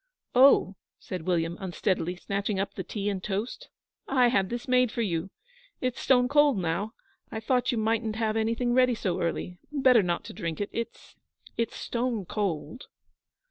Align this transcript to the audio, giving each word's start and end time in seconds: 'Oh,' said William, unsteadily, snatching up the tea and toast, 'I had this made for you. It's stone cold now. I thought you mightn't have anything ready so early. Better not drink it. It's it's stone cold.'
'Oh,' 0.33 0.77
said 0.97 1.27
William, 1.27 1.57
unsteadily, 1.59 2.15
snatching 2.15 2.59
up 2.59 2.73
the 2.73 2.83
tea 2.83 3.07
and 3.07 3.23
toast, 3.23 3.69
'I 4.07 4.29
had 4.29 4.49
this 4.49 4.67
made 4.67 4.91
for 4.91 5.03
you. 5.03 5.29
It's 5.79 5.99
stone 5.99 6.27
cold 6.27 6.57
now. 6.57 6.95
I 7.31 7.39
thought 7.39 7.71
you 7.71 7.77
mightn't 7.77 8.15
have 8.15 8.35
anything 8.35 8.73
ready 8.73 8.95
so 8.95 9.21
early. 9.21 9.59
Better 9.71 10.01
not 10.01 10.23
drink 10.23 10.59
it. 10.59 10.71
It's 10.73 11.17
it's 11.55 11.75
stone 11.75 12.25
cold.' 12.25 12.87